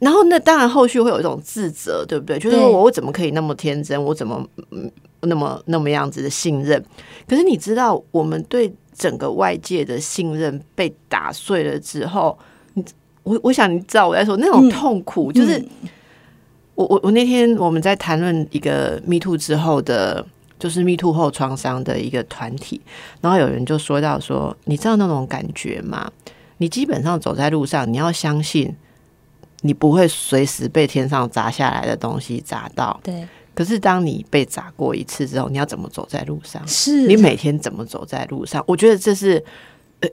[0.00, 2.38] 然后那当然后续会有一种自责，对不对？
[2.38, 4.04] 就是我我怎么可以那么天真？
[4.04, 4.46] 我怎么
[5.26, 6.82] 那么那么样子的信任？
[7.28, 12.38] 可是你知道，我们对整个外界的信任被打碎了之后，
[12.74, 12.84] 你
[13.22, 15.64] 我我想你知道我在说那种痛苦，就是
[16.74, 20.26] 我我我那天我们在谈论一个 Me Too 之后的，
[20.58, 22.80] 就是 Me Too 后创伤的一个团体，
[23.20, 26.10] 然后有人就说到说，你知道那种感觉吗？
[26.58, 28.74] 你基本上走在路上，你要相信。
[29.66, 33.26] 你不会随时被天上砸下来的东西砸到，对。
[33.54, 36.66] 可是当你被砸过一次之后，你要怎么走在路上？
[36.66, 38.62] 是你每天怎么走在路上？
[38.66, 39.42] 我觉得这是，
[40.00, 40.08] 呃，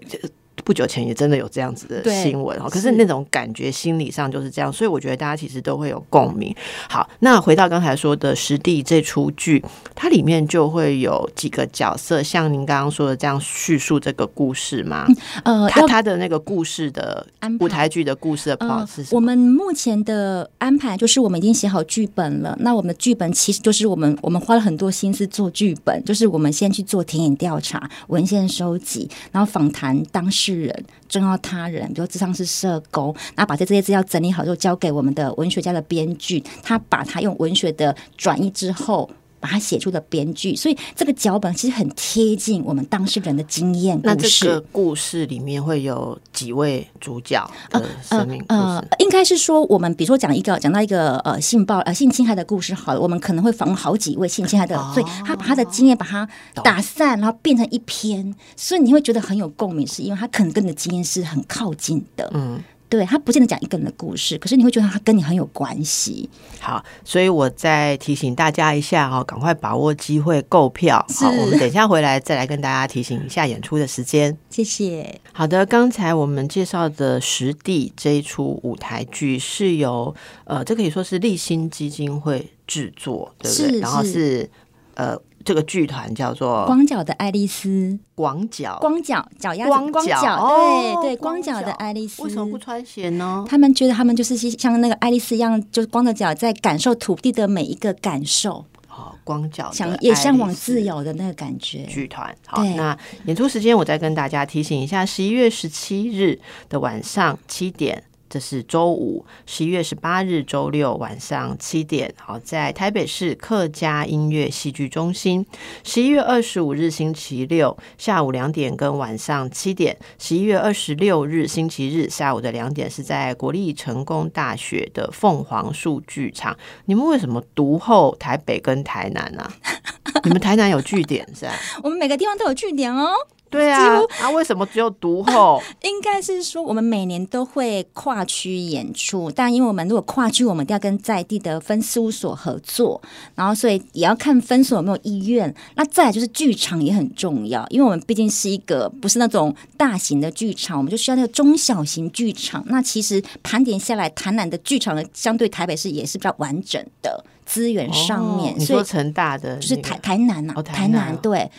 [0.64, 2.68] 不久前也真的有这样子的新闻哦。
[2.70, 6.56] 可是是那种感觉心理上就是这样，所以我觉得大家其实都会有共鸣。
[6.90, 15.08] 好，那回到刚才说的《实地》这出剧，它里面就会有几个角色，像您刚刚说的这样叙述这个故事吗？
[15.44, 19.16] 呃，要它它的那个故事的安排舞台剧的故事的 plot 呃是什么？
[19.16, 22.58] 我们目前的安排就是我们已经写好剧本了。
[22.62, 39.10] 那我们的剧本其实就是我们我们花了很多心思做剧本，就是我们先去做田野调查、文献收集，然后访谈当事人、重要他人，比如智商是社工，那把这这些资料整理好之后交给我们的文学家的编剧，他把他用文学的转译之后。
[39.42, 44.30] 把它写出的编剧，所以这个脚本其实很贴近我们当事人的经验那这。
[44.42, 56.28] 个故事里面会有几位主角的生命故呃事？，应该是说，我们比如说讲一个讲到一个呃性暴呃性侵害的故事，好了，我们可能会访问好几位性侵害的，哦所以他把他的经验把它
[56.64, 62.30] 打散，然后变成一篇，所以你会觉得很有共鸣，是因为他可能跟你的经验是很靠近的。
[62.34, 66.30] 嗯，对他不见得讲一个人的故事，可是你会觉得他跟你很有关系。
[66.60, 71.04] 好，所以我再提醒大家一下哦，赶快把握机会购票。
[71.16, 74.38] 好，我们等一下回来再来跟大家提醒一下演出的时间。
[74.50, 75.22] 谢谢。
[75.32, 83.80] 好的，刚才我们介绍的《实地》这一出舞台剧是由呃，这可以说是立新基金会制作，对不对？
[83.80, 84.50] 然后是是
[84.96, 92.24] 呃，这个剧团叫做光脚的爱丽丝，广角，光脚脚丫子光光脚，哦对对，光光脚的爱丽丝。
[92.24, 93.46] 为什么不穿鞋呢？
[93.48, 101.84] 他们觉得他们就是像那个爱丽丝一样，就是光着脚在感受土地的每一个感受，哦，光脚想也向往自由的那个感觉。
[101.86, 102.36] 剧团。
[102.46, 108.04] 好，那演出时间我再跟大家提醒一下：十一月十七日的晚上七点。
[108.32, 115.46] 这是周五，十一月十八日周六晚上七点，好，在台北市客家音乐戏剧中心。
[115.84, 126.58] 十一月二十五日星期六下午两点跟晚上七点，十一月二十六日星期日下午的两点是在国立成功大学的凤凰树剧场。
[126.86, 129.52] 你们为什么独后台北跟台南啊？
[130.24, 131.52] 你们台南有据点是吧？
[131.84, 133.12] 我们每个地方都有据点哦。
[133.52, 135.62] 对啊，啊，为什么只有独后？
[135.84, 143.00] 应该是说，我们每年都会跨区演出，但因为我们如果跨区，我们一定要跟在地的分事务所合作，
[143.36, 145.54] 然后所以也要看分所有没有意愿。
[145.76, 152.64] 那再来就是剧场也很重要，因为我们毕竟是一个不是那种大型的剧场，我们就需要那个中小型剧场。
[152.68, 161.52] 那其实盘点下来，台南的剧场呢，相对台北市也是比较完整的资源上面，哦你所以说成大的、那个，就是台台南呐、哦台南对。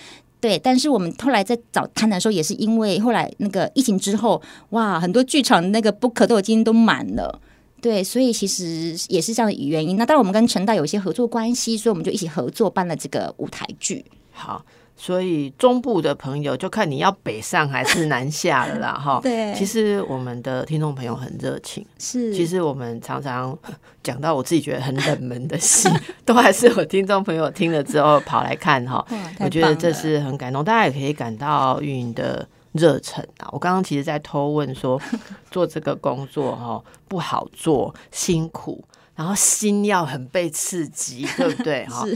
[0.43, 7.41] 对，但是我们后来在找摊的时候，也是因为后来那个疫情之后，哇，很多剧场那个 book 都已经都满了。
[7.81, 9.97] 对，所以其实也是这样的原因。
[9.97, 14.05] 那当然，我们跟陈大有一些合作关系，所以我们就一起合作办了这个舞台剧。
[14.33, 14.65] 好。
[15.05, 19.19] 所以中部的朋友就看你要北上还是南下了啦， 哈。
[19.21, 23.59] 对其实我们的听众朋友很热情，是，其实我们常常
[24.01, 25.89] 讲到我自己觉得很冷门的戏，
[26.25, 29.05] 都还是有听众朋友听了之后跑来看哈。
[29.11, 33.49] 哇我觉得这是很感动，大家也可以感到运营的热忱啊。
[33.51, 35.03] 我刚刚其实在偷问说，
[35.51, 38.85] 做这个工作哈不好做，辛苦，
[39.17, 41.85] 然后心要很被刺激，对不对？
[41.87, 42.07] 哈。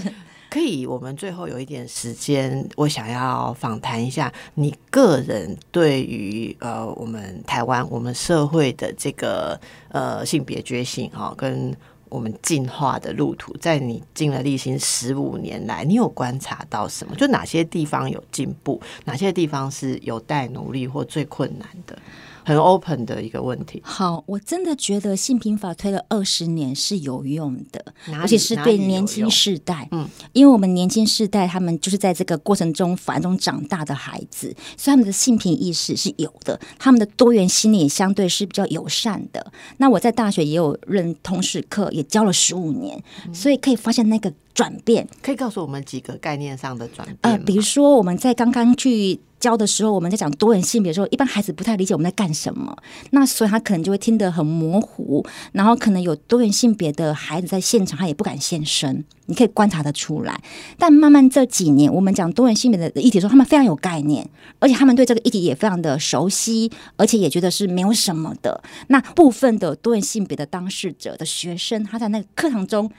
[0.57, 11.77] 是可以，我们最后有一点时间，我想要访谈一下你个人对于呃我们台湾我们社会的这个呃性别觉醒哈、跟
[12.09, 17.15] 我们进化的路途，在你进了立新十五年来，你有观察到什么？
[17.17, 21.99] 就哪些地方有进步，哪些地方是有待努力或最困难的？
[22.47, 27.85] 很 open 的一个问题，好，我真的觉得性平法推了二十年是有用的，
[28.21, 39.53] 而且是对年轻世代，嗯，因为我们年轻世代他们就是在这个过程中法案中长大的孩子，所以他们的性平意识是有的，他们的多元心理也相对是比较友善的。
[39.79, 43.35] 那我在大学也有任通识课，也教了十五年，嗯。
[43.35, 45.07] 所以可以发现那个转变。
[45.23, 52.75] 可以告诉我们几个概念上的转变呃，比如说我们在刚刚去教的时候，我们在讲多元性别的时候，一般孩子不太理解我们在干什么，
[53.11, 60.41] 那所以他可能就会听得很模糊，然后可能有多元性别的孩子在现场，他也不敢现身，你可以观察得出来。
[60.79, 64.27] 但慢慢这几年，我们讲多元性别的议题的时候，他们非常有概念，
[64.59, 68.63] 而且他们对这个议题也非常的熟悉，而且也觉得是没有什么的。
[68.89, 72.91] 那部分的多元性别的当事者的学生，他在那个课堂中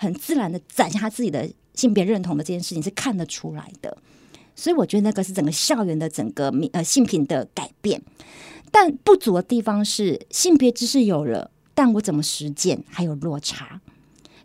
[0.00, 3.94] 很自然的展现他自己的性别认同的这件事情是看得出来的。
[4.56, 8.02] 所以我觉得那个是整个校园的整个呃性品的改变，
[8.70, 13.80] 但不足的地方是性别知识有了，但我怎么实践还有落差。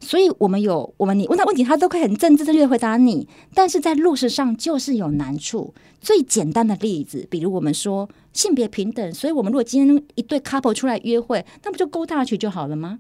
[0.02, 5.74] 所以我们有我们你问他问题，他都可以很正正确的回答你，但是在落实上就是有难处。
[6.00, 13.00] 最简单的例子，比如我们说性别平等，所以我们如果今天一对 couple 出来约会，那不就勾大曲就好了吗？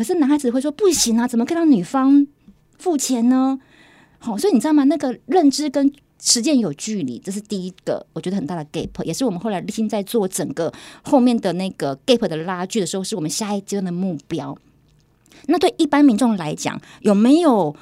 [0.00, 2.26] 可是男孩子会说不行啊，怎么可以让女方
[2.78, 3.60] 付钱呢？
[4.18, 4.84] 好，所以你知道吗？
[4.84, 14.56] 那个认知跟实践有距离，这是第一个我觉得很大的 gap，也是我们后来立心在做整个后面的那个 gap 的拉锯的时候，是我们下一阶段的目标。
[15.48, 17.76] 那对一般民众来讲，有没有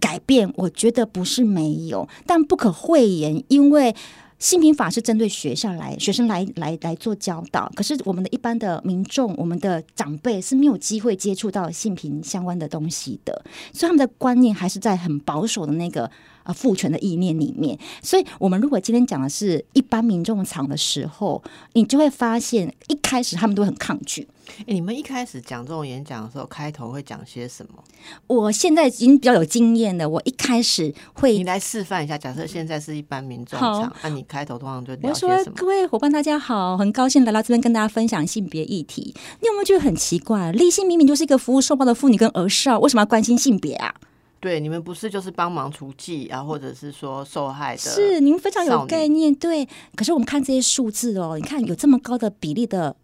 [0.00, 0.50] 改变？
[0.56, 3.94] 我觉得不是没有，但不可讳言，因为
[4.42, 16.10] 性平法是针对学校来学生来来来做教导，可是我们的一般的民众，我们的长辈是没有机会接触到性平相关的东西的，所以他们的观念还是在很保守的那个。
[16.42, 21.42] 啊，父权的意念里面，所以我们如果今天讲的是一般民众场的时候，
[21.74, 24.26] 你就会发现一开始他们都很抗拒。
[24.58, 27.82] 哎，你们一开始讲这种演讲的时候，开头会讲些什么？
[28.26, 32.18] 我现在已经比较有经验了，我一开始会你来示范一下。
[32.18, 35.52] 假设现在是一般民众场，那你开头通常就聊些什么？
[35.56, 39.14] 各位伙伴，大家好，很高兴来到这边跟大家分享性别议题。
[39.40, 40.50] 你有没有觉得很奇怪？
[40.50, 43.94] 立信明明就是一个服务受暴的妇女跟儿少，为什么要关心性别啊？
[44.42, 47.78] 对，你们不是就是帮忙除妓啊，或者是说受害的？
[47.78, 49.32] 是，你们非常有概念。
[49.32, 49.64] 对，
[49.94, 52.96] 可是我们看这些数字哦，你看有这么高的比例的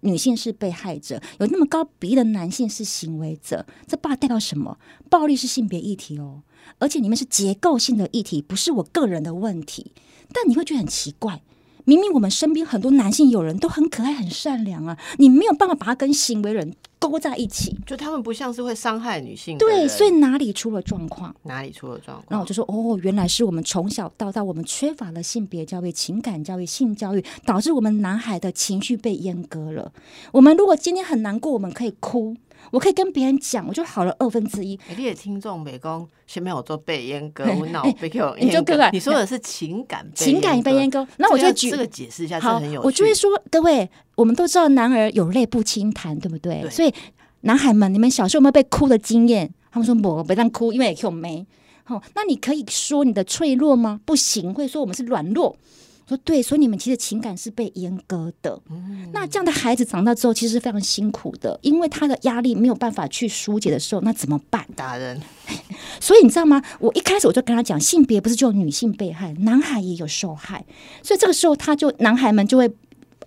[0.00, 4.76] 女性是被害者，有那么高比例的男性是行为者，这代表什么？
[5.08, 6.42] 暴力是性别议题哦，
[6.78, 9.90] 而且你们是结构性的议题，不是我个人的问题。
[10.34, 11.40] 但你会觉得很奇怪。
[11.86, 16.74] 明明我们身边很多男性友人都很可爱、很善良啊，你没有办法把他跟行为人
[17.08, 19.58] 勾在一起，就他们不像是会伤害女性。
[19.58, 21.34] 对，所以哪里出了状况？
[21.42, 22.26] 哪里出了状况？
[22.30, 29.92] 那我就说，哦，原来是我们从小到大我们缺乏了性别教育、情感教育、性教育，导致我们男孩的情绪被阉割了。
[30.32, 32.36] 我们如果今天很难过，我们可以哭。
[32.70, 34.78] 我可以跟别人讲，我就好了二分之一。
[34.96, 38.36] 你的听众美工前面有做背阉割，我脑被割。
[38.38, 38.60] 你就
[38.92, 46.68] 你说的是情感情感被阉割，那我就举这个解释一下，好，我就会说，各位，我们都知道男儿有泪不轻弹，对不对？
[46.70, 46.92] 所以
[47.42, 49.52] 男孩们，你们小时候有没有被哭的经验？
[49.70, 51.46] 他们说我不让哭，因为有没。
[51.82, 54.00] 好，那你可以说你的脆弱吗？
[54.06, 55.54] 不行，会说我们是软弱。
[56.08, 58.60] 说对，所以你们其实情感是被阉割的。
[59.12, 64.66] 那这样的孩子长大之后，其实是非常辛苦的，因为他的压力没有办法去疏解的时候，那怎么办？
[64.76, 65.20] 大人。
[66.00, 66.62] 所以你知道吗？
[66.80, 70.64] 我一开始我就跟他讲，性别不是就有女性被害，男孩也有受害。
[71.02, 72.70] 所以这个时候，他就男孩们就会。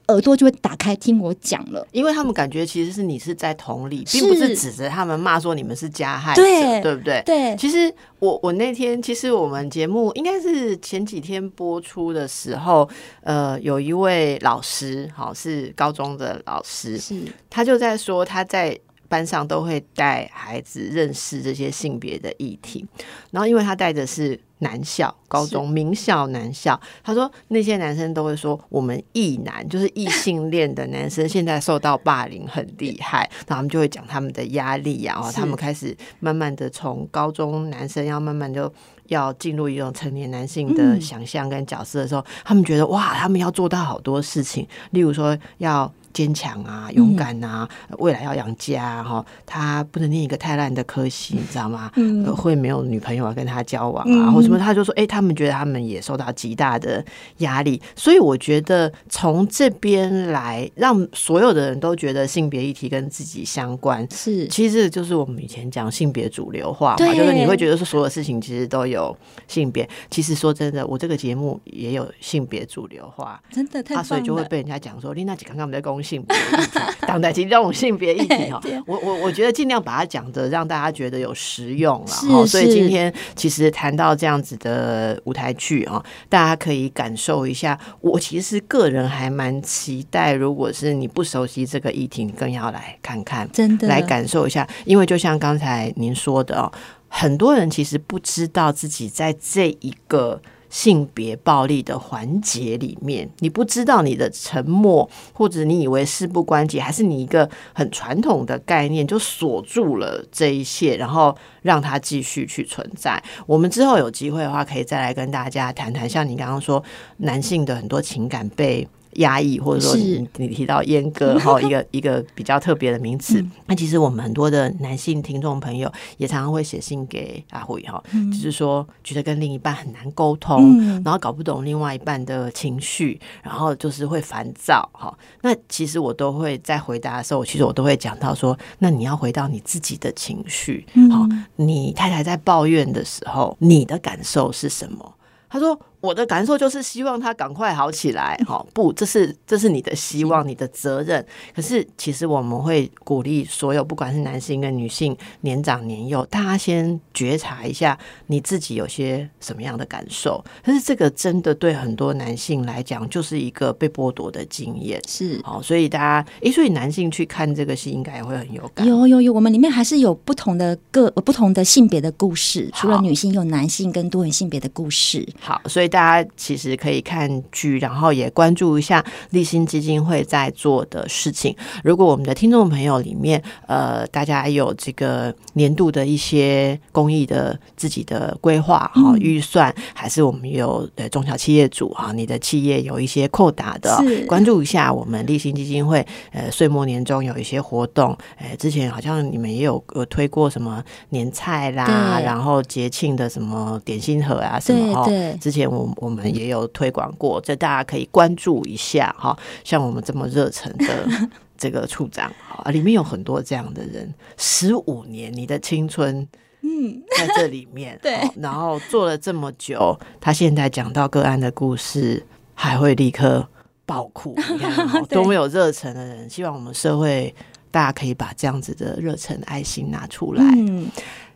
[0.08, 6.42] 耳朵就会打开听我讲了，因为他们感觉其实是你是在同理，并不是指着他们骂说你们是加害者，
[6.82, 7.22] 对不对？
[7.26, 7.56] 对。
[7.58, 12.90] 其实我我那天其实我们节目应该是前几天播出的时候，
[13.22, 17.16] 呃，有一位老师，好是高中的老师，是
[17.50, 18.80] 他就在说他在。
[19.08, 22.86] 班上都会带孩子认识这些性别的议题，
[23.32, 38.72] 然后因为他带的是男校高中名校男校，他说那些男生都会说我们异男就是异性恋的男生现在受到霸凌很厉害，然后他们就会讲他们的压力呀，然后他们开始慢慢的从高中男生要慢慢就
[39.08, 45.92] 要进入一种成年男性的想象跟角色的时候，他们觉得哇，他们要做到好多事情，例如说要。
[46.18, 51.92] 坚强啊，勇敢啊，未来要养家哈，他不能念一个太烂的科系，你知道吗？
[51.96, 54.58] 嗯，会没有女朋友跟他交往啊，或什么？
[54.58, 57.06] 他就说，哎，他们觉得他们也受到极大的
[57.38, 69.16] 压力，所以我觉得从这边来，让所有的人都觉得性别议题跟自己相关，是，其实就是我们以前讲性别主流化嘛，就是你会觉得说所有事情其实都有
[69.48, 76.02] 性别，其实说真的，我这个节目也有性别主流化，真的太，所以就会被人家讲说，丽娜姐刚刚我们在公。
[76.08, 82.46] 性别议题，党代其这种性别议题 哈，我我我觉得尽量把它讲的让大家觉得有实用了哈。
[82.46, 87.78] 所以今天其实谈到这样子的舞台剧啊，大家可以感受一下。
[88.00, 94.66] 我其实个人还蛮期待，如果是你不熟悉这个议题，你更要来看看，真的来感受一下。
[94.86, 96.72] 因为就像刚才您说的哦，
[97.10, 100.42] 很多人其实不知道自己在这一个。
[100.70, 113.22] 性别暴力的环节里面，你不知道你的沉默，或者你以为事不关己，还是你一个很传统的概念就锁住了这一切，然后让它继续去存在。
[113.46, 116.84] 我们之后有机会的话，可以再来跟大家谈谈，像你刚刚说
[117.18, 118.88] 男性的很多情感被。
[119.18, 123.44] 压抑，或者说你你提到阉割 哈，一个一个比较特别的名词。
[123.68, 128.02] 那其实我们很多的男性听众朋友也常常会写信给阿慧哈，
[128.32, 135.16] 就是说觉得跟另一半很难沟通，然后搞不懂另外一半的情绪，然后就是会烦躁哈。
[135.42, 145.16] 那其实我都会在回答的时候，其实我都会讲到说，那你要回到你自己的情绪，好，你太太在抱怨的时候，你的感受是什么？
[145.50, 145.80] 他说。
[146.00, 151.26] 我的感受就是希望他赶快好起来， 哈，不，这是这是你的希望，你的责任。
[151.56, 160.44] 可是其实我们会鼓励所有，不管是男性跟女性，年长年幼，大家先觉察一下你自己有些什么样的感受。
[160.64, 168.86] 可是这个真的对很多男性来讲，就是一个被剥夺的经验，是好，所以大家，诶，所以男性去看这个戏，应该也会很有感。
[168.86, 175.28] 有有有，我们里面还是有不同的个不同的性别的故事，除了女性，有男性跟多元性别的故事。
[175.40, 175.98] 好，所以大。
[175.98, 181.54] 大家其实可以看剧，然后也关注一下立新基金会在做的事情。
[181.84, 196.06] 如果我们的听众朋友里面，呃，大家有这个年度的一些公益的自己的规划哈预算，还是我们有呃中小企业主哈，你的企业有一些扣打的，关注一下我们立新基金会。
[196.32, 205.10] 呃，岁末年终有一些活动，呃，之前好像你们也有有推过什么年菜啦，然后节庆的什么点心盒啊什么哈。
[205.42, 205.94] 之前我。
[206.08, 209.38] 我们也有推广过，这大家可以关注一下哈。
[209.64, 211.08] 像我们这么热忱的
[211.58, 212.32] 这个处长
[212.64, 216.28] 啊，里面有很多这样的人，十五年你的青春，
[216.62, 222.24] 嗯，在这里面， 对，然后做了这么久，他现在讲到个案的故事，
[222.54, 223.48] 还会立刻
[223.86, 226.30] 爆哭，你看 多么有热忱的人。
[226.30, 227.34] 希望我们社会
[227.72, 230.44] 大家可以把这样子的热忱、爱心拿出来。
[230.56, 230.88] 嗯，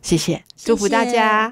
[0.02, 1.50] 谢谢，祝福大家。